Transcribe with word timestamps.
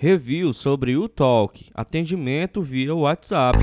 Review 0.00 0.52
sobre 0.52 0.96
o 0.96 1.08
Talk, 1.08 1.66
atendimento 1.74 2.62
via 2.62 2.94
WhatsApp. 2.94 3.58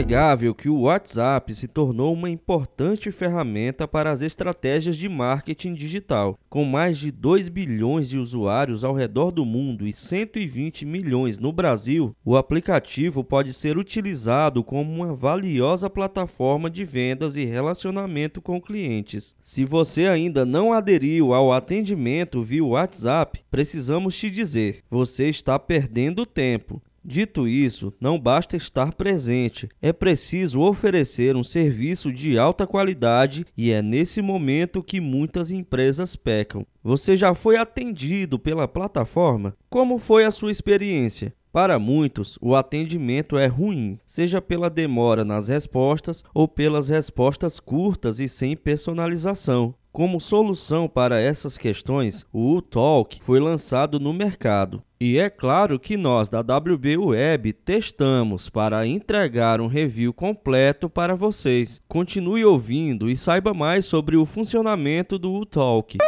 Inegável 0.00 0.54
que 0.54 0.68
o 0.68 0.80
WhatsApp 0.80 1.54
se 1.54 1.68
tornou 1.68 2.14
uma 2.14 2.30
importante 2.30 3.12
ferramenta 3.12 3.86
para 3.86 4.10
as 4.10 4.22
estratégias 4.22 4.96
de 4.96 5.10
marketing 5.10 5.74
digital. 5.74 6.38
Com 6.48 6.64
mais 6.64 6.96
de 6.96 7.10
2 7.10 7.50
bilhões 7.50 8.08
de 8.08 8.18
usuários 8.18 8.82
ao 8.82 8.94
redor 8.94 9.30
do 9.30 9.44
mundo 9.44 9.86
e 9.86 9.92
120 9.92 10.86
milhões 10.86 11.38
no 11.38 11.52
Brasil, 11.52 12.16
o 12.24 12.34
aplicativo 12.34 13.22
pode 13.22 13.52
ser 13.52 13.76
utilizado 13.76 14.64
como 14.64 14.90
uma 14.90 15.14
valiosa 15.14 15.90
plataforma 15.90 16.70
de 16.70 16.82
vendas 16.82 17.36
e 17.36 17.44
relacionamento 17.44 18.40
com 18.40 18.58
clientes. 18.58 19.36
Se 19.38 19.66
você 19.66 20.06
ainda 20.06 20.46
não 20.46 20.72
aderiu 20.72 21.34
ao 21.34 21.52
atendimento 21.52 22.42
via 22.42 22.64
WhatsApp, 22.64 23.40
precisamos 23.50 24.16
te 24.16 24.30
dizer: 24.30 24.82
você 24.90 25.28
está 25.28 25.58
perdendo 25.58 26.24
tempo. 26.24 26.80
Dito 27.04 27.48
isso, 27.48 27.94
não 27.98 28.20
basta 28.20 28.56
estar 28.56 28.92
presente, 28.92 29.68
é 29.80 29.90
preciso 29.92 30.60
oferecer 30.60 31.34
um 31.34 31.42
serviço 31.42 32.12
de 32.12 32.38
alta 32.38 32.66
qualidade 32.66 33.46
e 33.56 33.70
é 33.70 33.80
nesse 33.80 34.20
momento 34.20 34.82
que 34.82 35.00
muitas 35.00 35.50
empresas 35.50 36.14
pecam. 36.14 36.66
Você 36.84 37.16
já 37.16 37.32
foi 37.32 37.56
atendido 37.56 38.38
pela 38.38 38.68
plataforma? 38.68 39.56
Como 39.70 39.98
foi 39.98 40.24
a 40.24 40.30
sua 40.30 40.50
experiência? 40.50 41.34
Para 41.52 41.80
muitos, 41.80 42.38
o 42.40 42.54
atendimento 42.54 43.36
é 43.36 43.46
ruim, 43.46 43.98
seja 44.06 44.40
pela 44.40 44.70
demora 44.70 45.24
nas 45.24 45.48
respostas 45.48 46.22
ou 46.32 46.46
pelas 46.46 46.88
respostas 46.88 47.58
curtas 47.58 48.20
e 48.20 48.28
sem 48.28 48.56
personalização. 48.56 49.74
Como 49.92 50.20
solução 50.20 50.86
para 50.88 51.20
essas 51.20 51.58
questões, 51.58 52.24
o 52.32 52.54
U-Talk 52.54 53.18
foi 53.24 53.40
lançado 53.40 53.98
no 53.98 54.12
mercado. 54.12 54.80
E 55.00 55.18
é 55.18 55.28
claro 55.28 55.80
que 55.80 55.96
nós 55.96 56.28
da 56.28 56.40
WB 56.40 56.96
Web 56.96 57.52
testamos 57.52 58.48
para 58.48 58.86
entregar 58.86 59.60
um 59.60 59.66
review 59.66 60.12
completo 60.12 60.88
para 60.88 61.16
vocês. 61.16 61.82
Continue 61.88 62.44
ouvindo 62.44 63.10
e 63.10 63.16
saiba 63.16 63.52
mais 63.52 63.84
sobre 63.84 64.16
o 64.16 64.24
funcionamento 64.24 65.18
do 65.18 65.32
U-Talk. 65.32 65.98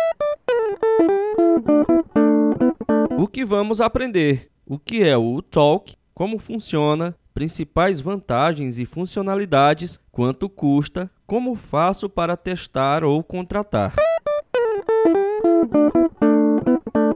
O 3.18 3.26
que 3.26 3.44
vamos 3.44 3.80
aprender? 3.80 4.48
O 4.64 4.78
que 4.78 5.02
é 5.02 5.16
o 5.16 5.34
U-Talk? 5.34 5.96
Como 6.14 6.38
funciona? 6.38 7.16
Principais 7.34 8.00
vantagens 8.00 8.78
e 8.78 8.86
funcionalidades, 8.86 9.98
quanto 10.12 10.48
custa, 10.48 11.10
como 11.32 11.54
faço 11.54 12.10
para 12.10 12.36
testar 12.36 13.02
ou 13.02 13.24
contratar. 13.24 13.94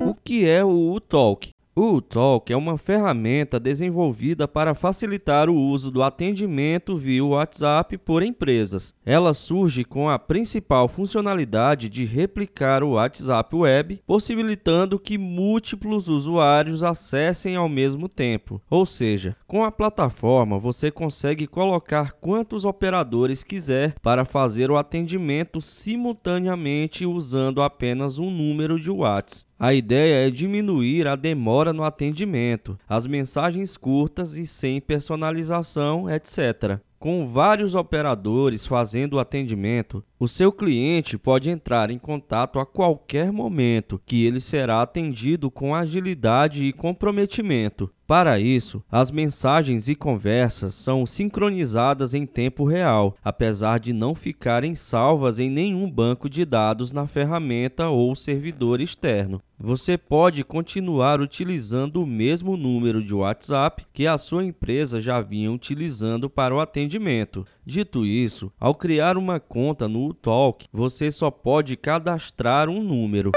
O 0.00 0.14
que 0.14 0.48
é 0.48 0.64
o 0.64 0.91
UTalk? 0.91 1.50
O 1.79 2.01
Talk 2.01 2.51
é 2.51 2.57
uma 2.57 2.79
ferramenta 2.79 3.61
desenvolvida 3.61 4.49
para 4.49 4.75
facilitar 4.75 5.51
o 5.51 5.55
uso 5.55 5.91
do 5.91 6.03
atendimento 6.03 6.97
via 6.97 7.23
WhatsApp 7.23 7.99
por 7.99 8.23
empresas. 8.23 8.95
Ela 9.05 9.35
surge 9.35 9.85
com 9.85 10.09
a 10.09 10.19
principal 10.19 10.89
funcionalidade 10.89 11.91
de 11.91 12.07
replicar 12.07 12.83
o 12.83 12.93
WhatsApp 12.93 13.55
Web, 13.55 14.01
possibilitando 14.07 14.99
que 14.99 15.19
múltiplos 15.19 16.09
usuários 16.09 16.83
acessem 16.83 17.57
ao 17.57 17.69
mesmo 17.69 18.09
tempo. 18.09 18.59
Ou 18.71 18.87
seja, 18.87 19.37
com 19.47 19.63
a 19.63 19.71
plataforma 19.71 20.59
você 20.59 20.91
consegue 20.91 21.47
colocar 21.47 22.13
quantos 22.13 22.65
operadores 22.65 23.45
quiser 23.45 23.97
para 24.01 24.25
fazer 24.25 24.71
o 24.71 24.79
atendimento 24.79 25.61
simultaneamente 25.61 27.05
usando 27.05 27.61
apenas 27.61 28.19
um 28.19 28.31
número 28.31 28.81
de 28.81 28.91
WhatsApp. 28.91 29.45
A 29.58 29.72
ideia 29.72 30.27
é 30.27 30.30
diminuir 30.30 31.06
a 31.06 31.17
demora 31.17 31.72
no 31.72 31.83
atendimento, 31.83 32.78
as 32.86 33.06
mensagens 33.06 33.74
curtas 33.78 34.36
e 34.36 34.46
sem 34.46 34.83
personalização, 34.83 36.11
etc. 36.11 36.78
Com 36.98 37.27
vários 37.27 37.74
operadores 37.74 38.67
fazendo 38.67 39.14
o 39.14 39.18
atendimento, 39.18 40.05
o 40.18 40.28
seu 40.28 40.52
cliente 40.52 41.17
pode 41.17 41.48
entrar 41.48 41.90
em 41.90 41.98
contato 41.98 42.58
a 42.58 42.67
qualquer 42.67 43.33
momento, 43.33 43.98
que 44.05 44.27
ele 44.27 44.40
será 44.40 44.83
atendido 44.83 45.50
com 45.50 45.74
agilidade 45.74 46.64
e 46.67 46.73
comprometimento. 46.73 47.90
Para 48.06 48.39
isso, 48.39 48.84
as 48.89 49.11
mensagens 49.11 49.89
e 49.89 49.96
conversas 49.96 50.74
são 50.74 51.05
sincronizadas 51.05 52.14
em 52.14 52.24
tempo 52.24 52.64
real, 52.64 53.17
apesar 53.24 53.80
de 53.80 53.92
não 53.92 54.14
ficarem 54.14 54.77
salvas 54.77 55.40
em 55.40 55.50
nenhum 55.50 55.90
banco 55.90 56.30
de 56.30 56.44
dados 56.44 56.92
na 56.92 57.08
ferramenta 57.08 57.89
ou 57.89 58.14
servidor 58.14 58.80
externo. 58.80 59.42
Você 59.58 59.98
pode 59.98 60.44
continuar 60.44 61.20
utilizando 61.20 62.00
o 62.00 62.06
mesmo 62.06 62.56
número 62.56 63.02
de 63.02 63.12
WhatsApp 63.12 63.84
que 63.92 64.06
a 64.06 64.17
sua 64.17 64.44
empresa 64.44 65.00
já 65.00 65.20
vinha 65.20 65.50
utilizando 65.50 66.30
para 66.30 66.55
o 66.55 66.61
atendimento. 66.61 67.44
Dito 67.64 68.06
isso, 68.06 68.52
ao 68.61 68.74
criar 68.74 69.17
uma 69.17 69.40
conta 69.40 69.88
no 69.88 70.14
Talk, 70.14 70.68
você 70.70 71.11
só 71.11 71.28
pode 71.28 71.77
cadastrar 71.77 72.68
um 72.68 72.80
número. 72.80 73.33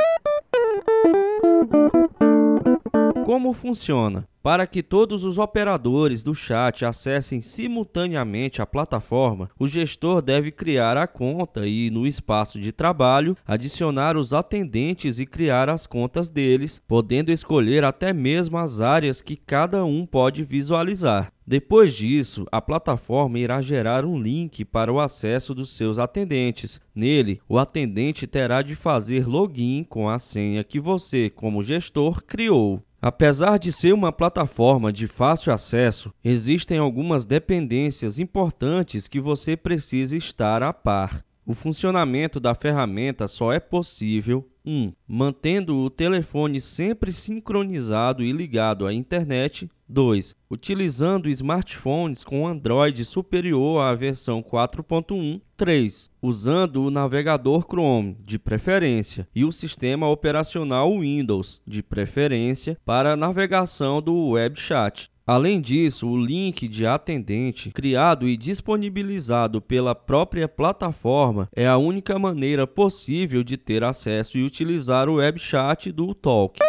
Como 3.26 3.54
funciona? 3.54 4.29
Para 4.42 4.66
que 4.66 4.82
todos 4.82 5.26
os 5.26 5.38
operadores 5.38 6.24
do 6.24 6.34
chat 6.34 6.86
acessem 6.86 7.42
simultaneamente 7.42 8.62
a 8.62 8.66
plataforma, 8.66 9.50
o 9.60 9.68
gestor 9.68 10.22
deve 10.22 10.50
criar 10.50 10.96
a 10.96 11.08
conta 11.08 11.68
e, 11.68 11.90
no 11.90 12.08
espaço 12.08 12.58
de 12.58 12.72
trabalho, 12.72 13.36
adicionar 13.46 14.16
os 14.16 14.34
atendentes 14.34 15.20
e 15.20 15.26
criar 15.26 15.70
as 15.70 15.86
contas 15.86 16.30
deles, 16.30 16.82
podendo 16.88 17.34
escolher 17.34 17.84
até 17.84 18.14
mesmo 18.14 18.58
as 18.58 18.80
áreas 18.80 19.22
que 19.22 19.36
cada 19.36 19.84
um 19.84 20.06
pode 20.06 20.46
visualizar. 20.46 21.34
Depois 21.46 21.94
disso, 21.94 22.46
a 22.52 22.62
plataforma 22.62 23.40
irá 23.40 23.60
gerar 23.60 24.06
um 24.06 24.22
link 24.22 24.64
para 24.64 24.94
o 24.94 25.00
acesso 25.00 25.54
dos 25.54 25.72
seus 25.72 26.00
atendentes. 26.00 26.80
Nele, 26.96 27.42
o 27.50 27.58
atendente 27.58 28.28
terá 28.28 28.62
de 28.62 28.76
fazer 28.76 29.28
login 29.28 29.84
com 29.84 30.08
a 30.08 30.20
senha 30.20 30.64
que 30.64 30.80
você, 30.80 31.30
como 31.30 31.64
gestor, 31.64 32.24
criou. 32.24 32.84
Apesar 33.02 33.58
de 33.58 33.72
ser 33.72 33.94
uma 33.94 34.12
plataforma 34.12 34.92
de 34.92 35.08
fácil 35.08 35.54
acesso, 35.54 36.14
existem 36.24 36.78
algumas 36.78 37.26
dependências 37.26 38.20
importantes 38.20 39.08
que 39.08 39.22
você 39.22 39.56
precisa 39.56 40.18
estar 40.18 40.62
a 40.62 40.74
par. 40.74 41.24
O 41.50 41.56
funcionamento 41.56 42.40
da 42.40 42.54
ferramenta 42.54 43.28
só 43.28 43.52
é 43.52 43.60
possível 43.60 44.48
1. 44.64 44.72
Um, 44.72 44.94
mantendo 45.08 45.78
o 45.78 45.90
telefone 45.90 46.62
sempre 46.62 47.12
sincronizado 47.12 48.24
e 48.24 48.32
ligado 48.32 48.86
à 48.86 48.94
internet. 48.94 49.68
2. 49.88 50.36
Utilizando 50.48 51.28
smartphones 51.28 52.24
com 52.24 52.46
Android 52.46 53.04
superior 53.04 53.82
à 53.82 53.96
versão 53.96 54.44
4.1. 54.44 55.42
3. 55.58 56.12
Usando 56.22 56.84
o 56.84 56.92
navegador 56.92 57.66
Chrome, 57.68 58.16
de 58.24 58.38
preferência, 58.38 59.28
e 59.34 59.44
o 59.44 59.52
sistema 59.52 60.08
operacional 60.08 61.00
Windows, 61.00 61.60
de 61.66 61.82
preferência, 61.82 62.78
para 62.86 63.18
navegação 63.18 64.04
do 64.04 64.34
web 64.34 64.62
chat. 64.62 65.10
Além 65.30 65.62
disso, 65.62 66.08
o 66.08 66.18
link 66.18 66.68
de 66.68 66.88
atendente, 66.88 67.70
criado 67.70 68.28
e 68.28 68.36
disponibilizado 68.36 69.62
pela 69.62 69.94
própria 69.94 70.48
plataforma, 70.48 71.48
é 71.56 71.68
a 71.68 71.78
única 71.78 72.18
maneira 72.18 72.66
possível 72.66 73.44
de 73.44 73.56
ter 73.56 73.84
acesso 73.84 74.40
e 74.40 74.44
utilizar 74.44 75.08
o 75.08 75.18
web 75.18 75.40
chat 75.40 75.92
do 75.92 76.16
Talk. 76.16 76.60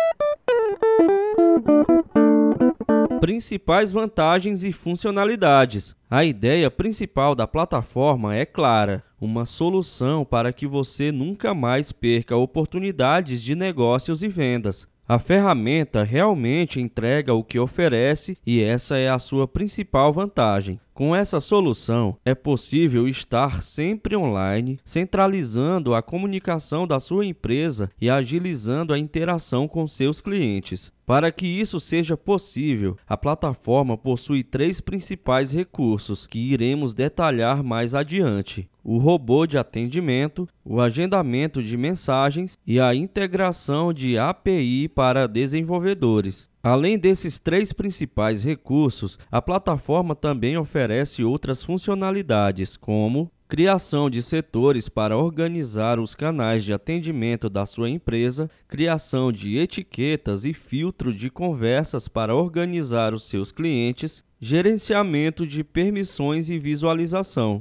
Principais 3.19 3.91
vantagens 3.91 4.63
e 4.63 4.73
funcionalidades. 4.73 5.97
A 6.11 6.23
ideia 6.23 6.71
principal 6.71 7.35
da 7.35 7.47
plataforma 7.47 8.37
é 8.37 8.45
clara: 8.45 9.03
uma 9.19 9.47
solução 9.47 10.23
para 10.23 10.53
que 10.53 10.67
você 10.67 11.11
nunca 11.11 11.55
mais 11.55 11.93
perca 11.93 12.37
oportunidades 12.37 13.43
de 13.43 13.55
negócios 13.55 14.23
e 14.23 14.29
vendas. 14.29 14.87
A 15.11 15.19
ferramenta 15.19 16.05
realmente 16.05 16.81
entrega 16.81 17.35
o 17.35 17.43
que 17.43 17.59
oferece 17.59 18.39
e 18.47 18.63
essa 18.63 18.97
é 18.97 19.11
a 19.11 19.19
sua 19.19 19.49
principal 19.49 20.13
vantagem. 20.13 20.79
Com 20.95 21.17
essa 21.17 21.41
solução, 21.41 22.17
é 22.25 22.33
possível 22.33 23.09
estar 23.09 23.61
sempre 23.61 24.15
online, 24.15 24.79
centralizando 24.85 25.97
a 25.97 26.01
comunicação 26.01 26.87
da 26.87 27.01
sua 27.01 27.27
empresa 27.27 27.91
e 28.01 28.09
agilizando 28.09 28.95
a 28.95 28.99
interação 29.01 29.67
com 29.67 29.85
seus 29.85 30.21
clientes. 30.21 30.93
Para 31.05 31.33
que 31.33 31.45
isso 31.45 31.81
seja 31.81 32.17
possível, 32.17 32.97
a 33.05 33.17
plataforma 33.17 33.99
possui 33.99 34.45
três 34.45 34.81
principais 34.81 35.53
recursos 35.53 36.25
que 36.25 36.39
iremos 36.39 36.95
detalhar 36.95 37.65
mais 37.65 37.97
adiante. 37.97 38.70
O 38.91 38.99
robô 38.99 39.47
de 39.47 39.57
atendimento, 39.57 40.49
o 40.65 40.81
agendamento 40.81 41.63
de 41.63 41.77
mensagens 41.77 42.59
e 42.67 42.81
a 42.81 42.93
integração 42.93 43.93
de 43.93 44.19
API 44.19 44.89
para 44.89 45.29
desenvolvedores. 45.29 46.51
Além 46.61 46.99
desses 46.99 47.39
três 47.39 47.73
principais 47.73 48.43
recursos, 48.43 49.17
a 49.31 49.41
plataforma 49.41 50.17
também 50.17 50.57
oferece 50.57 51.23
outras 51.23 51.63
funcionalidades, 51.63 52.77
como 52.77 53.31
criação 53.47 54.11
de 54.11 54.25
setores 54.25 54.89
para 54.89 55.17
organizar 55.17 56.01
os 56.01 56.17
canais 56.17 56.65
de 56.65 56.73
atendimento 56.73 57.49
da 57.49 57.67
sua 57.67 57.89
empresa, 57.89 58.51
criação 58.67 59.31
de 59.31 59.57
etiquetas 59.57 60.45
e 60.45 60.53
filtro 60.53 61.15
de 61.15 61.31
conversas 61.31 62.09
para 62.09 62.35
organizar 62.35 63.15
os 63.15 63.29
seus 63.29 63.53
clientes, 63.53 64.25
gerenciamento 64.41 65.47
de 65.47 65.63
permissões 65.63 66.51
e 66.51 66.59
visualização. 66.59 67.57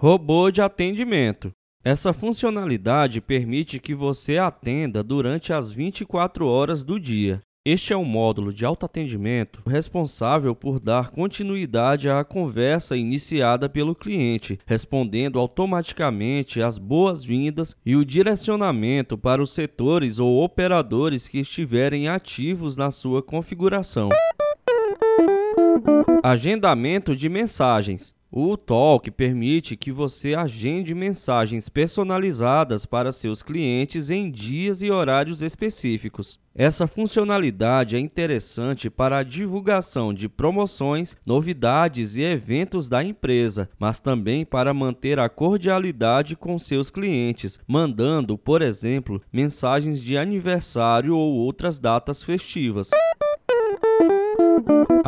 Robô 0.00 0.48
de 0.48 0.62
atendimento. 0.62 1.50
Essa 1.82 2.12
funcionalidade 2.12 3.20
permite 3.20 3.80
que 3.80 3.96
você 3.96 4.38
atenda 4.38 5.02
durante 5.02 5.52
as 5.52 5.72
24 5.72 6.46
horas 6.46 6.84
do 6.84 7.00
dia. 7.00 7.40
Este 7.66 7.92
é 7.92 7.96
um 7.96 8.04
módulo 8.04 8.52
de 8.52 8.64
autoatendimento 8.64 9.60
responsável 9.66 10.54
por 10.54 10.78
dar 10.78 11.10
continuidade 11.10 12.08
à 12.08 12.22
conversa 12.22 12.96
iniciada 12.96 13.68
pelo 13.68 13.92
cliente, 13.92 14.60
respondendo 14.64 15.36
automaticamente 15.36 16.62
as 16.62 16.78
boas-vindas 16.78 17.74
e 17.84 17.96
o 17.96 18.04
direcionamento 18.04 19.18
para 19.18 19.42
os 19.42 19.50
setores 19.50 20.20
ou 20.20 20.44
operadores 20.44 21.26
que 21.26 21.40
estiverem 21.40 22.08
ativos 22.08 22.76
na 22.76 22.92
sua 22.92 23.20
configuração. 23.20 24.10
Agendamento 26.22 27.16
de 27.16 27.28
mensagens. 27.28 28.16
O 28.30 28.58
Talk 28.58 29.10
permite 29.10 29.74
que 29.74 29.90
você 29.90 30.34
agende 30.34 30.94
mensagens 30.94 31.70
personalizadas 31.70 32.84
para 32.84 33.10
seus 33.10 33.42
clientes 33.42 34.10
em 34.10 34.30
dias 34.30 34.82
e 34.82 34.90
horários 34.90 35.40
específicos. 35.40 36.38
Essa 36.54 36.86
funcionalidade 36.86 37.96
é 37.96 37.98
interessante 37.98 38.90
para 38.90 39.18
a 39.18 39.22
divulgação 39.22 40.12
de 40.12 40.28
promoções, 40.28 41.16
novidades 41.24 42.16
e 42.16 42.22
eventos 42.22 42.86
da 42.86 43.02
empresa, 43.02 43.70
mas 43.78 43.98
também 43.98 44.44
para 44.44 44.74
manter 44.74 45.18
a 45.18 45.30
cordialidade 45.30 46.36
com 46.36 46.58
seus 46.58 46.90
clientes, 46.90 47.58
mandando, 47.66 48.36
por 48.36 48.60
exemplo, 48.60 49.22
mensagens 49.32 50.02
de 50.02 50.18
aniversário 50.18 51.16
ou 51.16 51.32
outras 51.32 51.78
datas 51.78 52.22
festivas. 52.22 52.90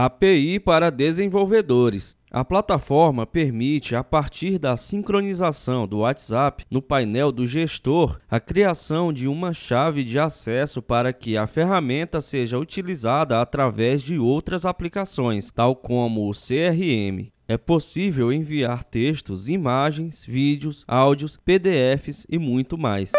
API 0.06 0.58
para 0.58 0.88
desenvolvedores. 0.88 2.16
A 2.30 2.42
plataforma 2.42 3.26
permite, 3.26 3.94
a 3.94 4.02
partir 4.02 4.58
da 4.58 4.74
sincronização 4.74 5.86
do 5.86 5.98
WhatsApp 5.98 6.64
no 6.70 6.80
painel 6.80 7.30
do 7.30 7.46
gestor, 7.46 8.18
a 8.30 8.40
criação 8.40 9.12
de 9.12 9.28
uma 9.28 9.52
chave 9.52 10.02
de 10.02 10.18
acesso 10.18 10.80
para 10.80 11.12
que 11.12 11.36
a 11.36 11.46
ferramenta 11.46 12.22
seja 12.22 12.58
utilizada 12.58 13.42
através 13.42 14.02
de 14.02 14.18
outras 14.18 14.64
aplicações, 14.64 15.50
tal 15.50 15.76
como 15.76 16.30
o 16.30 16.32
CRM. 16.32 17.30
É 17.46 17.58
possível 17.58 18.32
enviar 18.32 18.84
textos, 18.84 19.50
imagens, 19.50 20.24
vídeos, 20.24 20.82
áudios, 20.88 21.36
PDFs 21.44 22.26
e 22.30 22.38
muito 22.38 22.78
mais. 22.78 23.12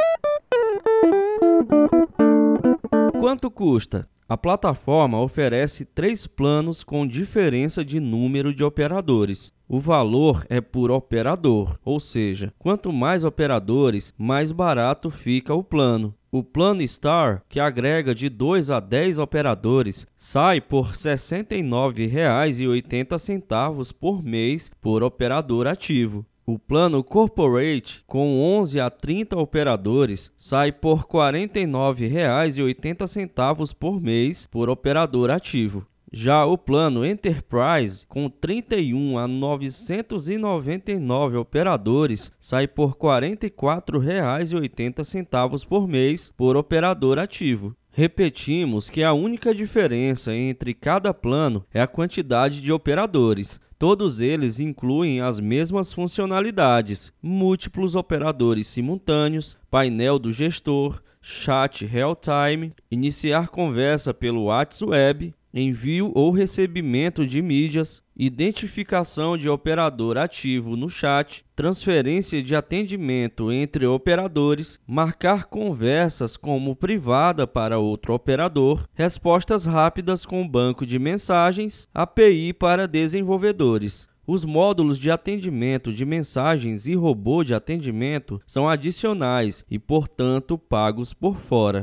Quanto 3.19 3.51
custa? 3.51 4.09
A 4.31 4.37
plataforma 4.37 5.19
oferece 5.19 5.83
três 5.83 6.25
planos 6.25 6.85
com 6.85 7.05
diferença 7.05 7.83
de 7.83 7.99
número 7.99 8.53
de 8.53 8.63
operadores. 8.63 9.51
O 9.67 9.77
valor 9.77 10.45
é 10.49 10.61
por 10.61 10.89
operador, 10.89 11.77
ou 11.83 11.99
seja, 11.99 12.53
quanto 12.57 12.93
mais 12.93 13.25
operadores, 13.25 14.13
mais 14.17 14.53
barato 14.53 15.09
fica 15.09 15.53
o 15.53 15.61
plano. 15.61 16.15
O 16.31 16.41
plano 16.41 16.81
Star, 16.87 17.43
que 17.49 17.59
agrega 17.59 18.15
de 18.15 18.29
2 18.29 18.69
a 18.69 18.79
10 18.79 19.19
operadores, 19.19 20.07
sai 20.15 20.61
por 20.61 20.85
R$ 20.85 20.93
69,80 20.93 23.93
por 23.93 24.23
mês 24.23 24.71
por 24.79 25.03
operador 25.03 25.67
ativo. 25.67 26.25
O 26.45 26.57
plano 26.57 27.03
Corporate, 27.03 28.01
com 28.07 28.41
11 28.41 28.79
a 28.79 28.89
30 28.89 29.37
operadores, 29.37 30.31
sai 30.35 30.71
por 30.71 31.01
R$ 31.01 31.05
49,80 31.05 33.75
por 33.75 34.01
mês 34.01 34.47
por 34.47 34.69
operador 34.69 35.29
ativo. 35.29 35.85
Já 36.11 36.43
o 36.45 36.57
plano 36.57 37.05
Enterprise, 37.05 38.03
com 38.05 38.29
31 38.29 39.17
a 39.17 39.29
999 39.29 41.37
operadores, 41.37 42.33
sai 42.37 42.67
por 42.67 42.89
R$ 42.89 42.95
44,80 42.95 45.65
por 45.65 45.87
mês 45.87 46.33
por 46.35 46.57
operador 46.57 47.17
ativo. 47.17 47.73
Repetimos 47.91 48.89
que 48.89 49.03
a 49.03 49.13
única 49.13 49.55
diferença 49.55 50.35
entre 50.35 50.73
cada 50.73 51.13
plano 51.13 51.65
é 51.73 51.81
a 51.81 51.87
quantidade 51.87 52.59
de 52.61 52.73
operadores. 52.73 53.57
Todos 53.81 54.19
eles 54.19 54.59
incluem 54.59 55.21
as 55.21 55.39
mesmas 55.39 55.91
funcionalidades: 55.91 57.11
múltiplos 57.19 57.95
operadores 57.95 58.67
simultâneos, 58.67 59.57
painel 59.71 60.19
do 60.19 60.31
gestor, 60.31 61.01
chat 61.19 61.83
real-time, 61.83 62.75
iniciar 62.91 63.47
conversa 63.47 64.13
pelo 64.13 64.43
WhatsApp, 64.43 65.33
envio 65.51 66.11
ou 66.13 66.29
recebimento 66.29 67.25
de 67.25 67.41
mídias, 67.41 68.03
identificação 68.23 69.35
de 69.35 69.49
operador 69.49 70.15
ativo 70.15 70.75
no 70.75 70.87
chat, 70.91 71.43
transferência 71.55 72.43
de 72.43 72.55
atendimento 72.55 73.51
entre 73.51 73.87
operadores, 73.87 74.79
marcar 74.85 75.45
conversas 75.45 76.37
como 76.37 76.75
privada 76.75 77.47
para 77.47 77.79
outro 77.79 78.13
operador, 78.13 78.87
respostas 78.93 79.65
rápidas 79.65 80.23
com 80.23 80.47
banco 80.47 80.85
de 80.85 80.99
mensagens, 80.99 81.87
API 81.91 82.53
para 82.53 82.87
desenvolvedores. 82.87 84.07
Os 84.27 84.45
módulos 84.45 84.99
de 84.99 85.09
atendimento 85.09 85.91
de 85.91 86.05
mensagens 86.05 86.85
e 86.85 86.93
robô 86.93 87.43
de 87.43 87.55
atendimento 87.55 88.39
são 88.45 88.69
adicionais 88.69 89.65
e, 89.67 89.79
portanto, 89.79 90.59
pagos 90.59 91.11
por 91.11 91.37
fora. 91.37 91.81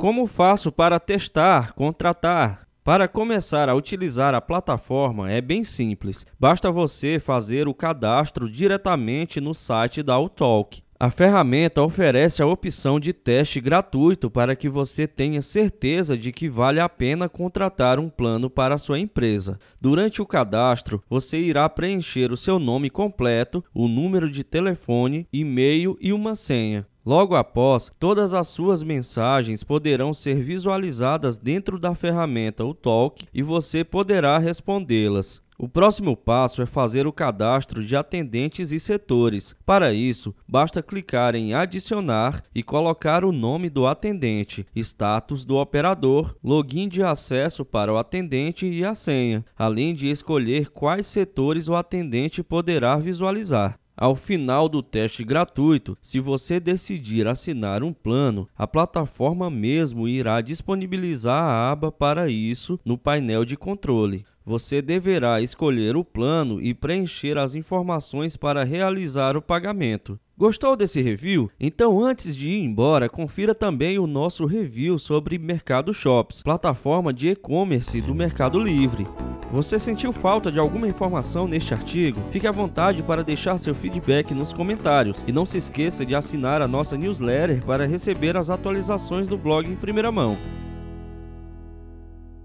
Como 0.00 0.28
faço 0.28 0.70
para 0.70 1.00
testar, 1.00 1.72
contratar? 1.72 2.69
Para 2.90 3.06
começar 3.06 3.68
a 3.68 3.74
utilizar 3.76 4.34
a 4.34 4.40
plataforma 4.40 5.30
é 5.30 5.40
bem 5.40 5.62
simples, 5.62 6.26
basta 6.40 6.72
você 6.72 7.20
fazer 7.20 7.68
o 7.68 7.72
cadastro 7.72 8.50
diretamente 8.50 9.40
no 9.40 9.54
site 9.54 10.02
da 10.02 10.14
Autalk. 10.14 10.82
A 10.98 11.08
ferramenta 11.08 11.80
oferece 11.82 12.42
a 12.42 12.46
opção 12.46 12.98
de 12.98 13.12
teste 13.12 13.60
gratuito 13.60 14.28
para 14.28 14.56
que 14.56 14.68
você 14.68 15.06
tenha 15.06 15.40
certeza 15.40 16.18
de 16.18 16.32
que 16.32 16.48
vale 16.48 16.80
a 16.80 16.88
pena 16.88 17.28
contratar 17.28 18.00
um 18.00 18.10
plano 18.10 18.50
para 18.50 18.76
sua 18.76 18.98
empresa. 18.98 19.56
Durante 19.80 20.20
o 20.20 20.26
cadastro, 20.26 21.00
você 21.08 21.38
irá 21.38 21.68
preencher 21.68 22.32
o 22.32 22.36
seu 22.36 22.58
nome 22.58 22.90
completo, 22.90 23.62
o 23.72 23.86
número 23.86 24.28
de 24.28 24.42
telefone, 24.42 25.28
e-mail 25.32 25.96
e 26.00 26.12
uma 26.12 26.34
senha. 26.34 26.84
Logo 27.04 27.34
após, 27.34 27.90
todas 27.98 28.34
as 28.34 28.48
suas 28.48 28.82
mensagens 28.82 29.64
poderão 29.64 30.12
ser 30.12 30.42
visualizadas 30.42 31.38
dentro 31.38 31.78
da 31.78 31.94
ferramenta 31.94 32.64
o 32.64 32.74
Talk 32.74 33.26
e 33.32 33.42
você 33.42 33.82
poderá 33.82 34.36
respondê-las. 34.38 35.42
O 35.62 35.68
próximo 35.68 36.16
passo 36.16 36.62
é 36.62 36.66
fazer 36.66 37.06
o 37.06 37.12
cadastro 37.12 37.84
de 37.84 37.94
atendentes 37.94 38.72
e 38.72 38.80
setores. 38.80 39.54
Para 39.66 39.92
isso, 39.92 40.34
basta 40.48 40.82
clicar 40.82 41.34
em 41.34 41.52
Adicionar 41.52 42.42
e 42.54 42.62
colocar 42.62 43.26
o 43.26 43.30
nome 43.30 43.68
do 43.68 43.86
atendente, 43.86 44.66
status 44.74 45.44
do 45.44 45.56
operador, 45.56 46.34
login 46.42 46.88
de 46.88 47.02
acesso 47.02 47.62
para 47.62 47.92
o 47.92 47.98
atendente 47.98 48.66
e 48.66 48.82
a 48.82 48.94
senha, 48.94 49.44
além 49.54 49.94
de 49.94 50.08
escolher 50.10 50.70
quais 50.70 51.06
setores 51.06 51.68
o 51.68 51.74
atendente 51.74 52.42
poderá 52.42 52.96
visualizar. 52.96 53.78
Ao 54.00 54.16
final 54.16 54.66
do 54.66 54.82
teste 54.82 55.22
gratuito, 55.22 55.94
se 56.00 56.18
você 56.20 56.58
decidir 56.58 57.28
assinar 57.28 57.82
um 57.82 57.92
plano, 57.92 58.48
a 58.56 58.66
plataforma 58.66 59.50
mesmo 59.50 60.08
irá 60.08 60.40
disponibilizar 60.40 61.44
a 61.44 61.70
aba 61.70 61.92
para 61.92 62.30
isso 62.30 62.80
no 62.82 62.96
painel 62.96 63.44
de 63.44 63.58
controle. 63.58 64.24
Você 64.42 64.80
deverá 64.80 65.42
escolher 65.42 65.98
o 65.98 66.02
plano 66.02 66.62
e 66.62 66.72
preencher 66.72 67.36
as 67.36 67.54
informações 67.54 68.38
para 68.38 68.64
realizar 68.64 69.36
o 69.36 69.42
pagamento. 69.42 70.18
Gostou 70.34 70.74
desse 70.74 71.02
review? 71.02 71.50
Então, 71.60 72.02
antes 72.02 72.34
de 72.34 72.48
ir 72.48 72.64
embora, 72.64 73.06
confira 73.06 73.54
também 73.54 73.98
o 73.98 74.06
nosso 74.06 74.46
review 74.46 74.98
sobre 74.98 75.36
Mercado 75.36 75.92
Shops, 75.92 76.42
plataforma 76.42 77.12
de 77.12 77.28
e-commerce 77.28 78.00
do 78.00 78.14
Mercado 78.14 78.58
Livre. 78.58 79.06
Você 79.52 79.80
sentiu 79.80 80.12
falta 80.12 80.52
de 80.52 80.60
alguma 80.60 80.86
informação 80.86 81.48
neste 81.48 81.74
artigo? 81.74 82.20
Fique 82.30 82.46
à 82.46 82.52
vontade 82.52 83.02
para 83.02 83.24
deixar 83.24 83.58
seu 83.58 83.74
feedback 83.74 84.32
nos 84.32 84.52
comentários 84.52 85.24
e 85.26 85.32
não 85.32 85.44
se 85.44 85.58
esqueça 85.58 86.06
de 86.06 86.14
assinar 86.14 86.62
a 86.62 86.68
nossa 86.68 86.96
newsletter 86.96 87.60
para 87.64 87.84
receber 87.84 88.36
as 88.36 88.48
atualizações 88.48 89.28
do 89.28 89.36
blog 89.36 89.68
em 89.68 89.74
primeira 89.74 90.12
mão. 90.12 90.38